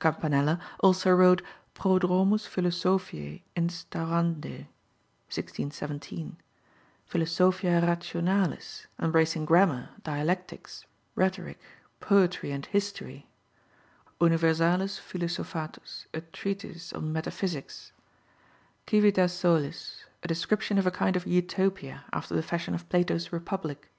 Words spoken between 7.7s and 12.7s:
rationalis, embracing grammar, dialectics, rhetoric, poetry, and